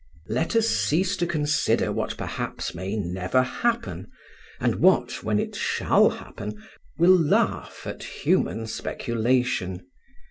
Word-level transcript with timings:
"Let 0.29 0.55
us 0.55 0.67
cease 0.67 1.15
to 1.17 1.27
consider 1.27 1.91
what 1.91 2.17
perhaps 2.17 2.73
may 2.73 2.95
never 2.95 3.43
happen, 3.43 4.07
and 4.59 4.77
what, 4.77 5.21
when 5.23 5.37
it 5.37 5.55
shall 5.55 6.09
happen, 6.09 6.57
will 6.97 7.15
laugh 7.15 7.83
at 7.85 8.01
human 8.03 8.65
speculation. 8.65 9.83